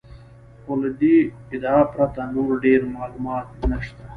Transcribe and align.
خو 0.61 0.71
له 0.81 0.89
دې 0.99 1.17
ادعا 1.55 1.81
پرته 1.93 2.21
نور 2.33 2.51
ډېر 2.65 2.79
معلومات 2.95 3.47
نشته. 3.71 4.03